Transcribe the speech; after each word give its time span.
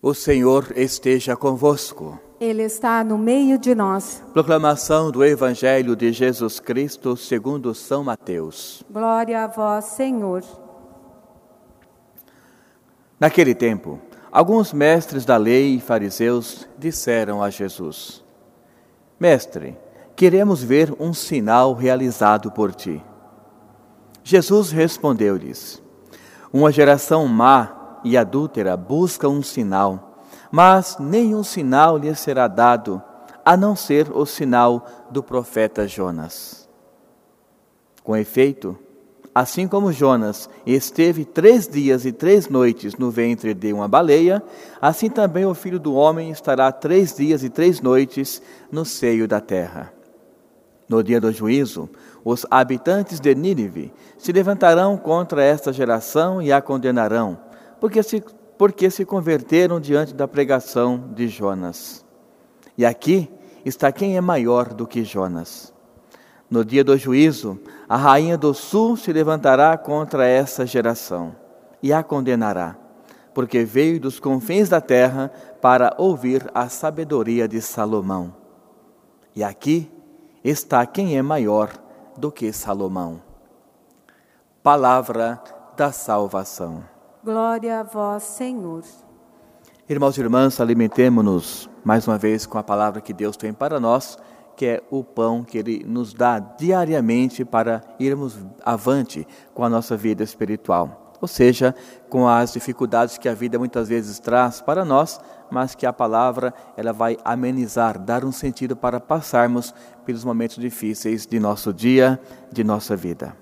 O 0.00 0.14
Senhor 0.14 0.72
esteja 0.76 1.34
convosco. 1.34 2.20
Ele 2.40 2.62
está 2.62 3.02
no 3.02 3.18
meio 3.18 3.58
de 3.58 3.74
nós. 3.74 4.22
Proclamação 4.32 5.10
do 5.10 5.24
Evangelho 5.24 5.96
de 5.96 6.12
Jesus 6.12 6.60
Cristo 6.60 7.16
segundo 7.16 7.74
São 7.74 8.04
Mateus. 8.04 8.84
Glória 8.88 9.42
a 9.42 9.48
vós, 9.48 9.86
Senhor. 9.86 10.44
Naquele 13.18 13.56
tempo, 13.56 13.98
alguns 14.30 14.72
mestres 14.72 15.24
da 15.24 15.36
lei 15.36 15.74
e 15.74 15.80
fariseus 15.80 16.68
disseram 16.78 17.42
a 17.42 17.50
Jesus: 17.50 18.22
Mestre, 19.18 19.76
queremos 20.14 20.62
ver 20.62 20.94
um 21.00 21.12
sinal 21.12 21.74
realizado 21.74 22.52
por 22.52 22.72
ti. 22.72 23.04
Jesus 24.22 24.70
respondeu-lhes: 24.70 25.82
Uma 26.52 26.70
geração 26.70 27.26
má 27.26 27.77
e 28.04 28.16
adúltera 28.16 28.76
busca 28.76 29.28
um 29.28 29.42
sinal, 29.42 30.22
mas 30.50 30.96
nenhum 30.98 31.42
sinal 31.42 31.96
lhe 31.98 32.14
será 32.14 32.48
dado, 32.48 33.02
a 33.44 33.56
não 33.56 33.74
ser 33.74 34.10
o 34.10 34.26
sinal 34.26 34.86
do 35.10 35.22
profeta 35.22 35.86
Jonas. 35.86 36.68
Com 38.02 38.16
efeito, 38.16 38.76
assim 39.34 39.68
como 39.68 39.92
Jonas 39.92 40.48
esteve 40.66 41.24
três 41.24 41.68
dias 41.68 42.04
e 42.04 42.12
três 42.12 42.48
noites 42.48 42.96
no 42.96 43.10
ventre 43.10 43.54
de 43.54 43.72
uma 43.72 43.88
baleia, 43.88 44.42
assim 44.80 45.08
também 45.08 45.44
o 45.44 45.54
filho 45.54 45.78
do 45.78 45.94
homem 45.94 46.30
estará 46.30 46.72
três 46.72 47.14
dias 47.14 47.42
e 47.42 47.48
três 47.48 47.80
noites 47.80 48.42
no 48.70 48.84
seio 48.84 49.28
da 49.28 49.40
terra. 49.40 49.92
No 50.88 51.02
dia 51.02 51.20
do 51.20 51.30
juízo, 51.30 51.88
os 52.24 52.46
habitantes 52.50 53.20
de 53.20 53.34
Nínive 53.34 53.92
se 54.16 54.32
levantarão 54.32 54.96
contra 54.96 55.42
esta 55.42 55.72
geração 55.72 56.40
e 56.40 56.50
a 56.50 56.62
condenarão 56.62 57.47
porque 57.80 58.02
se, 58.02 58.22
porque 58.56 58.90
se 58.90 59.04
converteram 59.04 59.80
diante 59.80 60.14
da 60.14 60.26
pregação 60.26 61.10
de 61.14 61.28
Jonas. 61.28 62.04
E 62.76 62.84
aqui 62.84 63.30
está 63.64 63.90
quem 63.92 64.16
é 64.16 64.20
maior 64.20 64.72
do 64.72 64.86
que 64.86 65.04
Jonas. 65.04 65.72
No 66.50 66.64
dia 66.64 66.82
do 66.82 66.96
juízo, 66.96 67.60
a 67.88 67.96
rainha 67.96 68.38
do 68.38 68.54
sul 68.54 68.96
se 68.96 69.12
levantará 69.12 69.76
contra 69.76 70.26
essa 70.26 70.64
geração 70.64 71.36
e 71.82 71.92
a 71.92 72.02
condenará, 72.02 72.76
porque 73.34 73.64
veio 73.64 74.00
dos 74.00 74.18
confins 74.18 74.68
da 74.68 74.80
terra 74.80 75.30
para 75.60 75.94
ouvir 75.98 76.50
a 76.54 76.68
sabedoria 76.68 77.46
de 77.46 77.60
Salomão. 77.60 78.34
E 79.36 79.44
aqui 79.44 79.90
está 80.42 80.84
quem 80.86 81.18
é 81.18 81.22
maior 81.22 81.70
do 82.16 82.32
que 82.32 82.52
Salomão. 82.52 83.20
Palavra 84.62 85.40
da 85.76 85.92
salvação. 85.92 86.82
Glória 87.28 87.80
a 87.80 87.82
vós, 87.82 88.22
Senhor. 88.22 88.82
Irmãos 89.86 90.16
e 90.16 90.20
irmãs, 90.22 90.62
alimentemo-nos 90.62 91.68
mais 91.84 92.08
uma 92.08 92.16
vez 92.16 92.46
com 92.46 92.56
a 92.56 92.62
palavra 92.62 93.02
que 93.02 93.12
Deus 93.12 93.36
tem 93.36 93.52
para 93.52 93.78
nós, 93.78 94.16
que 94.56 94.64
é 94.64 94.82
o 94.90 95.04
pão 95.04 95.44
que 95.44 95.58
Ele 95.58 95.84
nos 95.86 96.14
dá 96.14 96.38
diariamente 96.38 97.44
para 97.44 97.82
irmos 98.00 98.38
avante 98.64 99.28
com 99.52 99.62
a 99.62 99.68
nossa 99.68 99.94
vida 99.94 100.24
espiritual. 100.24 101.12
Ou 101.20 101.28
seja, 101.28 101.74
com 102.08 102.26
as 102.26 102.54
dificuldades 102.54 103.18
que 103.18 103.28
a 103.28 103.34
vida 103.34 103.58
muitas 103.58 103.90
vezes 103.90 104.18
traz 104.18 104.62
para 104.62 104.82
nós, 104.82 105.20
mas 105.50 105.74
que 105.74 105.84
a 105.84 105.92
palavra 105.92 106.54
ela 106.78 106.94
vai 106.94 107.18
amenizar, 107.22 107.98
dar 107.98 108.24
um 108.24 108.32
sentido 108.32 108.74
para 108.74 108.98
passarmos 108.98 109.74
pelos 110.06 110.24
momentos 110.24 110.56
difíceis 110.56 111.26
de 111.26 111.38
nosso 111.38 111.74
dia, 111.74 112.18
de 112.50 112.64
nossa 112.64 112.96
vida. 112.96 113.36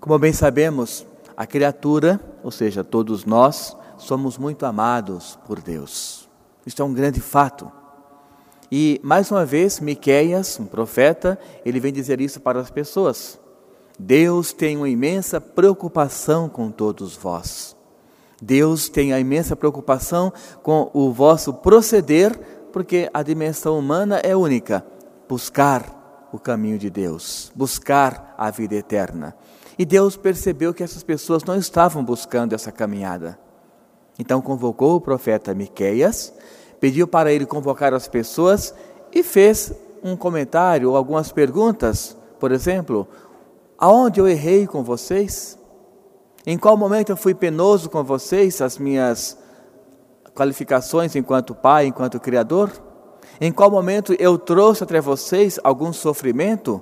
Como 0.00 0.18
bem 0.18 0.32
sabemos, 0.32 1.06
a 1.36 1.46
criatura, 1.46 2.20
ou 2.42 2.50
seja, 2.50 2.84
todos 2.84 3.24
nós, 3.24 3.76
somos 3.96 4.38
muito 4.38 4.66
amados 4.66 5.38
por 5.46 5.60
Deus. 5.60 6.28
Isso 6.66 6.80
é 6.80 6.84
um 6.84 6.92
grande 6.92 7.20
fato. 7.20 7.70
E 8.70 9.00
mais 9.02 9.30
uma 9.30 9.44
vez, 9.44 9.80
Miqueias, 9.80 10.58
um 10.58 10.66
profeta, 10.66 11.38
ele 11.64 11.80
vem 11.80 11.92
dizer 11.92 12.20
isso 12.20 12.40
para 12.40 12.60
as 12.60 12.70
pessoas. 12.70 13.38
Deus 13.98 14.52
tem 14.52 14.76
uma 14.76 14.88
imensa 14.88 15.40
preocupação 15.40 16.48
com 16.48 16.70
todos 16.70 17.14
vós. 17.14 17.76
Deus 18.42 18.88
tem 18.88 19.12
a 19.12 19.20
imensa 19.20 19.54
preocupação 19.54 20.32
com 20.62 20.90
o 20.92 21.12
vosso 21.12 21.54
proceder, 21.54 22.36
porque 22.72 23.08
a 23.14 23.22
dimensão 23.22 23.78
humana 23.78 24.18
é 24.18 24.34
única: 24.34 24.84
buscar 25.28 25.93
o 26.34 26.38
caminho 26.40 26.76
de 26.76 26.90
Deus, 26.90 27.52
buscar 27.54 28.34
a 28.36 28.50
vida 28.50 28.74
eterna. 28.74 29.36
E 29.78 29.84
Deus 29.84 30.16
percebeu 30.16 30.74
que 30.74 30.82
essas 30.82 31.04
pessoas 31.04 31.44
não 31.44 31.56
estavam 31.56 32.04
buscando 32.04 32.56
essa 32.56 32.72
caminhada. 32.72 33.38
Então 34.18 34.42
convocou 34.42 34.96
o 34.96 35.00
profeta 35.00 35.54
Miqueias, 35.54 36.34
pediu 36.80 37.06
para 37.06 37.32
ele 37.32 37.46
convocar 37.46 37.94
as 37.94 38.08
pessoas 38.08 38.74
e 39.12 39.22
fez 39.22 39.72
um 40.02 40.16
comentário 40.16 40.90
ou 40.90 40.96
algumas 40.96 41.30
perguntas, 41.30 42.16
por 42.40 42.50
exemplo, 42.50 43.06
aonde 43.78 44.18
eu 44.18 44.26
errei 44.26 44.66
com 44.66 44.82
vocês? 44.82 45.56
Em 46.44 46.58
qual 46.58 46.76
momento 46.76 47.10
eu 47.10 47.16
fui 47.16 47.32
penoso 47.32 47.88
com 47.88 48.02
vocês, 48.02 48.60
as 48.60 48.76
minhas 48.76 49.38
qualificações 50.34 51.14
enquanto 51.14 51.54
pai, 51.54 51.86
enquanto 51.86 52.18
criador? 52.18 52.72
Em 53.40 53.52
qual 53.52 53.70
momento 53.70 54.14
eu 54.18 54.38
trouxe 54.38 54.84
até 54.84 55.00
vocês 55.00 55.58
algum 55.62 55.92
sofrimento? 55.92 56.80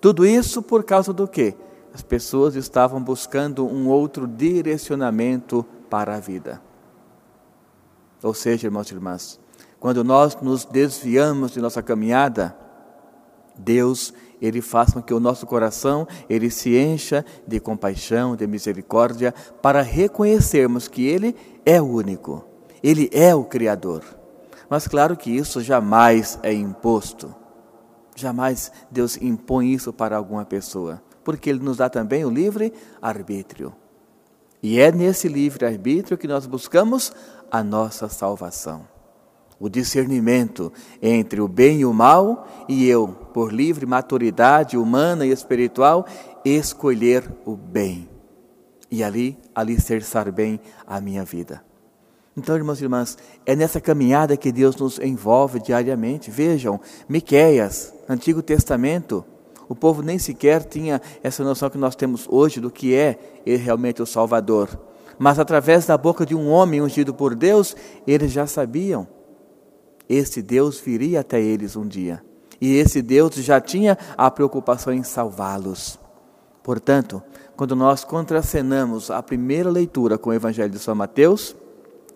Tudo 0.00 0.24
isso 0.24 0.62
por 0.62 0.84
causa 0.84 1.12
do 1.12 1.26
quê? 1.26 1.54
as 1.98 2.02
pessoas 2.02 2.54
estavam 2.54 3.02
buscando 3.02 3.66
um 3.66 3.88
outro 3.88 4.24
direcionamento 4.24 5.64
para 5.90 6.14
a 6.14 6.20
vida. 6.20 6.62
Ou 8.22 8.32
seja, 8.32 8.68
irmãos 8.68 8.88
e 8.88 8.94
irmãs, 8.94 9.40
quando 9.80 10.04
nós 10.04 10.36
nos 10.40 10.64
desviamos 10.64 11.50
de 11.50 11.60
nossa 11.60 11.82
caminhada, 11.82 12.56
Deus, 13.56 14.14
ele 14.40 14.60
faz 14.60 14.92
com 14.92 15.02
que 15.02 15.12
o 15.12 15.18
nosso 15.18 15.44
coração, 15.44 16.06
ele 16.30 16.50
se 16.50 16.76
encha 16.76 17.24
de 17.44 17.58
compaixão, 17.58 18.36
de 18.36 18.46
misericórdia, 18.46 19.34
para 19.60 19.82
reconhecermos 19.82 20.86
que 20.86 21.04
ele 21.04 21.34
é 21.66 21.82
o 21.82 21.86
único, 21.86 22.44
ele 22.80 23.10
é 23.12 23.34
o 23.34 23.42
criador. 23.42 24.04
Mas 24.68 24.86
claro 24.86 25.16
que 25.16 25.30
isso 25.30 25.60
jamais 25.60 26.38
é 26.42 26.52
imposto. 26.52 27.34
Jamais 28.14 28.70
Deus 28.90 29.16
impõe 29.16 29.72
isso 29.72 29.92
para 29.92 30.16
alguma 30.16 30.44
pessoa 30.44 31.02
porque 31.28 31.50
Ele 31.50 31.58
nos 31.58 31.76
dá 31.76 31.90
também 31.90 32.24
o 32.24 32.30
livre 32.30 32.72
arbítrio. 33.02 33.74
E 34.62 34.80
é 34.80 34.90
nesse 34.90 35.28
livre 35.28 35.66
arbítrio 35.66 36.16
que 36.16 36.26
nós 36.26 36.46
buscamos 36.46 37.12
a 37.50 37.62
nossa 37.62 38.08
salvação. 38.08 38.88
O 39.60 39.68
discernimento 39.68 40.72
entre 41.02 41.42
o 41.42 41.46
bem 41.46 41.80
e 41.80 41.84
o 41.84 41.92
mal, 41.92 42.48
e 42.66 42.88
eu, 42.88 43.08
por 43.08 43.52
livre 43.52 43.84
maturidade 43.84 44.78
humana 44.78 45.26
e 45.26 45.30
espiritual, 45.30 46.06
escolher 46.42 47.30
o 47.44 47.54
bem. 47.54 48.08
E 48.90 49.04
ali 49.04 49.36
alicerçar 49.54 50.32
bem 50.32 50.58
a 50.86 50.98
minha 50.98 51.26
vida. 51.26 51.67
Então, 52.38 52.54
irmãos 52.54 52.80
e 52.80 52.84
irmãs, 52.84 53.18
é 53.44 53.56
nessa 53.56 53.80
caminhada 53.80 54.36
que 54.36 54.52
Deus 54.52 54.76
nos 54.76 55.00
envolve 55.00 55.58
diariamente. 55.58 56.30
Vejam, 56.30 56.80
Miqueias, 57.08 57.92
Antigo 58.08 58.40
Testamento, 58.42 59.24
o 59.68 59.74
povo 59.74 60.02
nem 60.02 60.20
sequer 60.20 60.62
tinha 60.62 61.02
essa 61.20 61.42
noção 61.42 61.68
que 61.68 61.76
nós 61.76 61.96
temos 61.96 62.28
hoje 62.30 62.60
do 62.60 62.70
que 62.70 62.94
é 62.94 63.40
ele 63.44 63.60
realmente 63.60 64.00
o 64.00 64.06
Salvador. 64.06 64.68
Mas 65.18 65.40
através 65.40 65.84
da 65.84 65.98
boca 65.98 66.24
de 66.24 66.32
um 66.32 66.48
homem 66.48 66.80
ungido 66.80 67.12
por 67.12 67.34
Deus, 67.34 67.74
eles 68.06 68.30
já 68.30 68.46
sabiam. 68.46 69.08
Esse 70.08 70.40
Deus 70.40 70.78
viria 70.78 71.18
até 71.18 71.40
eles 71.40 71.74
um 71.74 71.88
dia. 71.88 72.22
E 72.60 72.76
esse 72.76 73.02
Deus 73.02 73.34
já 73.34 73.60
tinha 73.60 73.98
a 74.16 74.30
preocupação 74.30 74.92
em 74.92 75.02
salvá-los. 75.02 75.98
Portanto, 76.62 77.20
quando 77.56 77.74
nós 77.74 78.04
contracenamos 78.04 79.10
a 79.10 79.20
primeira 79.24 79.68
leitura 79.68 80.16
com 80.16 80.30
o 80.30 80.34
Evangelho 80.34 80.70
de 80.70 80.78
São 80.78 80.94
Mateus, 80.94 81.56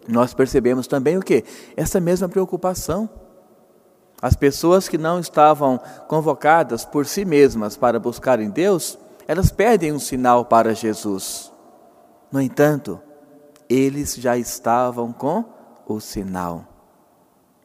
nós 0.08 0.34
percebemos 0.34 0.86
também 0.86 1.16
o 1.16 1.22
que? 1.22 1.44
Essa 1.76 2.00
mesma 2.00 2.28
preocupação. 2.28 3.08
As 4.20 4.34
pessoas 4.34 4.88
que 4.88 4.96
não 4.96 5.18
estavam 5.18 5.80
convocadas 6.06 6.84
por 6.84 7.06
si 7.06 7.24
mesmas 7.24 7.76
para 7.76 7.98
buscarem 7.98 8.50
Deus, 8.50 8.98
elas 9.26 9.50
pedem 9.50 9.92
um 9.92 9.98
sinal 9.98 10.44
para 10.44 10.74
Jesus. 10.74 11.52
No 12.30 12.40
entanto, 12.40 13.00
eles 13.68 14.14
já 14.14 14.36
estavam 14.36 15.12
com 15.12 15.44
o 15.86 16.00
sinal. 16.00 16.66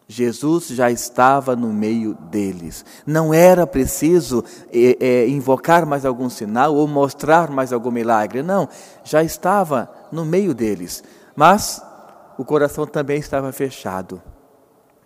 Jesus 0.07 0.67
já 0.69 0.89
estava 0.89 1.55
no 1.55 1.73
meio 1.73 2.13
deles. 2.13 2.85
Não 3.05 3.33
era 3.33 3.67
preciso 3.67 4.43
é, 4.71 4.97
é, 4.99 5.27
invocar 5.27 5.85
mais 5.85 6.05
algum 6.05 6.29
sinal 6.29 6.73
ou 6.73 6.87
mostrar 6.87 7.51
mais 7.51 7.73
algum 7.73 7.91
milagre. 7.91 8.41
Não, 8.41 8.69
já 9.03 9.21
estava 9.21 9.91
no 10.11 10.25
meio 10.25 10.53
deles. 10.53 11.03
Mas 11.35 11.83
o 12.37 12.45
coração 12.45 12.85
também 12.85 13.19
estava 13.19 13.51
fechado. 13.51 14.21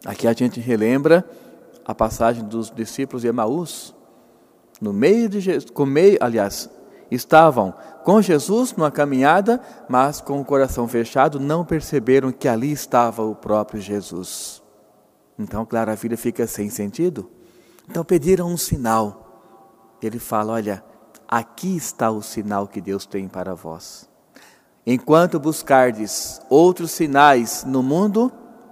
Aqui 0.06 0.28
a 0.28 0.34
gente 0.34 0.60
relembra 0.60 1.26
a 1.86 1.96
passagem 1.96 2.44
dos 2.44 2.70
discípulos 2.70 3.22
de 3.22 3.28
Emaús, 3.28 3.96
no 4.80 4.92
meio 4.92 5.30
de 5.30 5.40
Jesus, 5.40 5.70
com 5.70 5.86
meio, 5.86 6.18
aliás, 6.20 6.70
estavam 7.10 7.74
com 8.04 8.22
Jesus 8.22 8.74
numa 8.74 8.90
caminhada, 8.90 9.62
mas 9.88 10.20
com 10.20 10.42
o 10.42 10.46
coração 10.46 10.88
fechado 10.88 11.40
não 11.40 11.64
perceberam 11.64 12.32
que 12.32 12.48
ali 12.48 12.72
estava 12.72 13.24
o 13.24 13.36
próprio 13.36 13.80
Jesus. 13.80 14.62
Então, 15.38 15.66
claro, 15.66 15.92
a 15.92 15.96
vida 15.96 16.18
fica 16.18 16.48
sem 16.48 16.70
sentido. 16.70 17.30
Então 17.88 18.04
pediram 18.04 18.48
um 18.48 18.58
sinal. 18.58 19.98
Ele 20.02 20.18
fala: 20.18 20.54
Olha, 20.54 20.84
aqui 21.28 21.76
está 21.76 22.10
o 22.10 22.22
sinal 22.22 22.68
que 22.68 22.82
Deus 22.82 23.06
tem 23.06 23.28
para 23.28 23.54
vós. 23.54 24.10
Enquanto 24.86 25.40
buscardes 25.40 26.42
outros 26.50 26.92
sinais 26.92 27.64
no 27.66 27.84
mundo, 27.84 28.32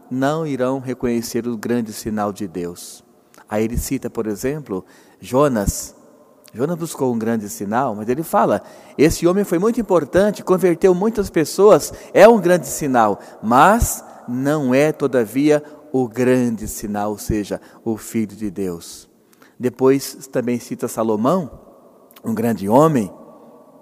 não 0.10 0.46
irão 0.46 0.80
reconhecer 0.80 1.48
o 1.48 1.56
grande 1.56 1.94
sinal 1.94 2.34
de 2.34 2.48
Deus. 2.48 3.04
Aí 3.48 3.64
ele 3.64 3.78
cita, 3.78 4.10
por 4.10 4.26
exemplo, 4.26 4.84
Jonas. 5.20 5.96
Jonas 6.52 6.78
buscou 6.78 7.14
um 7.14 7.20
grande 7.20 7.48
sinal, 7.48 7.94
mas 7.96 8.10
ele 8.10 8.24
fala: 8.24 8.64
esse 8.98 9.28
homem 9.28 9.44
foi 9.44 9.60
muito 9.60 9.80
importante, 9.80 10.44
converteu 10.44 10.96
muitas 10.96 11.30
pessoas, 11.30 11.94
é 12.12 12.28
um 12.28 12.40
grande 12.40 12.68
sinal, 12.68 13.20
mas 13.42 14.04
não 14.28 14.74
é, 14.74 14.92
todavia, 14.92 15.64
o 15.92 16.08
grande 16.08 16.68
sinal, 16.68 17.12
ou 17.12 17.18
seja, 17.18 17.62
o 17.84 17.98
Filho 17.98 18.36
de 18.36 18.50
Deus. 18.50 19.08
Depois 19.60 20.28
também 20.32 20.60
cita 20.60 20.88
Salomão, 20.88 21.52
um 22.24 22.34
grande 22.34 22.68
homem, 22.68 23.12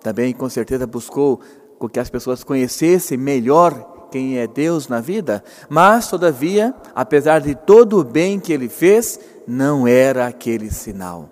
também 0.01 0.33
com 0.33 0.49
certeza 0.49 0.87
buscou 0.87 1.41
com 1.77 1.87
que 1.87 1.99
as 1.99 2.09
pessoas 2.09 2.43
conhecessem 2.43 3.17
melhor 3.17 4.07
quem 4.11 4.37
é 4.37 4.47
Deus 4.47 4.87
na 4.87 4.99
vida, 4.99 5.43
mas, 5.69 6.07
todavia, 6.07 6.73
apesar 6.95 7.41
de 7.41 7.53
todo 7.55 7.99
o 7.99 8.03
bem 8.03 8.39
que 8.39 8.53
ele 8.53 8.69
fez, 8.69 9.19
não 9.47 9.87
era 9.87 10.27
aquele 10.27 10.71
sinal. 10.71 11.29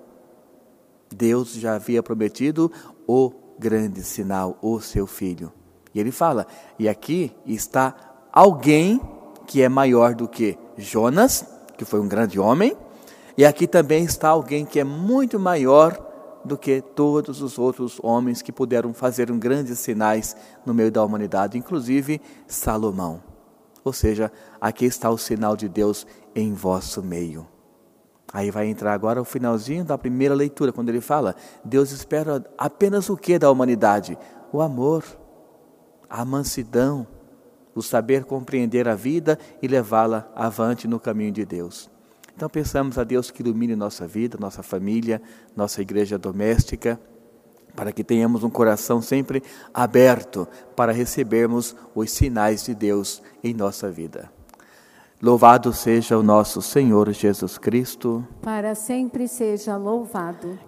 Deus 1.14 1.54
já 1.54 1.76
havia 1.76 2.04
prometido 2.04 2.72
o 3.08 3.32
grande 3.58 4.04
sinal, 4.04 4.58
o 4.62 4.80
seu 4.82 5.08
filho. 5.08 5.52
E 5.94 6.00
ele 6.00 6.12
fala: 6.12 6.46
e 6.78 6.90
aqui 6.90 7.32
está 7.46 7.96
alguém 8.32 9.00
que 9.48 9.62
é 9.62 9.70
maior 9.70 10.14
do 10.14 10.28
que 10.28 10.58
Jonas, 10.78 11.46
que 11.78 11.86
foi 11.86 12.02
um 12.02 12.08
grande 12.08 12.40
homem, 12.40 12.76
e 13.38 13.46
aqui 13.46 13.68
também 13.68 14.04
está 14.04 14.30
alguém 14.30 14.66
que 14.66 14.80
é 14.80 14.84
muito 14.84 15.40
maior 15.40 16.05
do 16.46 16.58
que 16.58 16.80
todos 16.82 17.42
os 17.42 17.58
outros 17.58 18.00
homens 18.02 18.42
que 18.42 18.52
puderam 18.52 18.94
fazer 18.94 19.32
grandes 19.32 19.80
sinais 19.80 20.36
no 20.66 20.74
meio 20.74 20.92
da 20.92 21.04
humanidade, 21.04 21.58
inclusive 21.58 22.22
Salomão. 22.48 23.22
Ou 23.84 23.92
seja, 23.92 24.32
aqui 24.62 24.86
está 24.86 25.10
o 25.10 25.18
sinal 25.18 25.58
de 25.58 25.68
Deus 25.68 26.06
em 26.36 26.54
vosso 26.54 27.04
meio. 27.04 27.48
Aí 28.32 28.52
vai 28.52 28.68
entrar 28.68 28.94
agora 28.94 29.22
o 29.22 29.26
finalzinho 29.26 29.86
da 29.86 29.98
primeira 29.98 30.34
leitura, 30.34 30.74
quando 30.74 30.90
ele 30.90 31.02
fala: 31.02 31.36
Deus 31.64 31.92
espera 31.92 32.44
apenas 32.58 33.10
o 33.10 33.16
que 33.16 33.40
da 33.40 33.50
humanidade? 33.50 34.18
O 34.52 34.62
amor, 34.62 35.04
a 36.10 36.26
mansidão, 36.26 37.08
o 37.74 37.82
saber 37.82 38.26
compreender 38.26 38.88
a 38.88 38.96
vida 38.96 39.38
e 39.62 39.68
levá-la 39.68 40.32
avante 40.36 40.88
no 40.88 41.00
caminho 41.00 41.32
de 41.32 41.46
Deus. 41.46 41.90
Então 42.36 42.50
pensamos 42.50 42.98
a 42.98 43.04
Deus 43.04 43.32
que 43.32 43.42
ilumine 43.42 43.76
nossa 43.76 44.06
vida, 44.06 44.38
nossa 44.40 44.62
família, 44.62 45.22
nossa 45.56 45.82
igreja 45.82 46.18
doméstica, 46.18 47.00
para 47.76 47.92
que 47.92 48.04
tenhamos 48.04 48.44
um 48.44 48.50
coração 48.50 49.02
sempre 49.02 49.42
aberto 49.74 50.48
para 50.76 50.92
recebermos 50.92 51.76
os 51.94 52.12
sinais 52.12 52.64
de 52.66 52.76
Deus 52.76 53.22
em 53.44 53.54
nossa 53.54 53.90
vida. 53.90 54.30
Louvado 55.22 55.72
seja 55.72 56.18
o 56.18 56.24
nosso 56.24 56.62
Senhor 56.62 57.10
Jesus 57.12 57.58
Cristo. 57.58 58.26
Para 58.42 58.76
sempre 58.76 59.28
seja 59.28 59.78
louvado. 59.78 60.60